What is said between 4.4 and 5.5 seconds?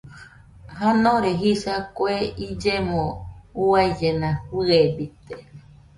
fɨebite